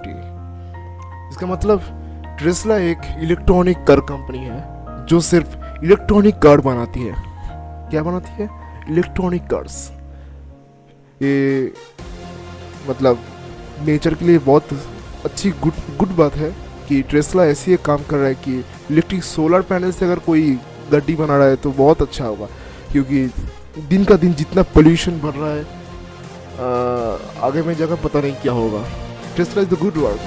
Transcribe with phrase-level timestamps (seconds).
[0.00, 1.80] इसका मतलब
[2.40, 7.14] टेस्ला एक इलेक्ट्रॉनिक कार कंपनी है जो सिर्फ़ इलेक्ट्रॉनिक कार बनाती है।
[7.90, 8.48] क्या बनाती है?
[8.90, 9.90] इलेक्ट्रॉनिक कार्स
[11.22, 11.72] ये
[12.88, 13.24] मतलब
[13.86, 14.68] नेचर के लिए बहुत
[15.24, 16.50] अच्छी गुड गुड बात है
[16.88, 18.58] कि टेस्ला ऐसी एक काम कर रहा है कि
[18.90, 20.58] इलेक्ट्रिक सोलर पैनल से अगर कोई
[20.92, 22.46] गड्डी बना रहा है तो बहुत अच्छा होगा।
[22.92, 23.26] क्योंकि
[23.88, 28.52] दिन का दिन जितना पोल्यूशन बढ़ रहा है आ, आगे में जगह पता नहीं क्या
[28.52, 28.84] होगा।
[29.38, 30.18] Crystallize the good work.